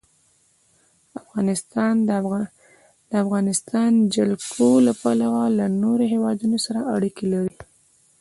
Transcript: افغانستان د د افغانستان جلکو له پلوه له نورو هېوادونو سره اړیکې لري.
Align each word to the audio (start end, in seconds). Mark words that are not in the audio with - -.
افغانستان 1.21 1.93
د 2.09 2.11
د 3.09 3.11
افغانستان 3.23 3.91
جلکو 4.15 4.69
له 4.87 4.93
پلوه 5.01 5.43
له 5.57 5.65
نورو 5.83 6.03
هېوادونو 6.13 6.57
سره 6.65 6.79
اړیکې 6.95 7.25
لري. 7.33 7.53